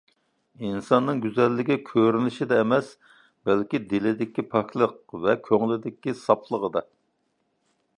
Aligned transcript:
ئىنساننىڭ 0.69 1.19
گۈزەللىكى 1.25 1.77
كۆرۈنۈشىدە 1.89 2.59
ئەمەس، 2.63 2.91
بەلكى 3.51 3.83
دىلىدىكى 3.93 4.49
پاكلىق 4.57 5.01
ھەم 5.19 5.41
كۆڭلىدىكى 5.51 6.21
ساپلىقىدا. 6.27 6.89